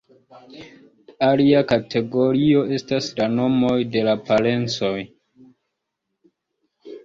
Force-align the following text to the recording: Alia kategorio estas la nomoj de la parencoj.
Alia 1.27 1.61
kategorio 1.73 2.63
estas 2.79 3.11
la 3.21 3.29
nomoj 3.35 3.77
de 3.97 4.05
la 4.11 4.19
parencoj. 4.33 4.99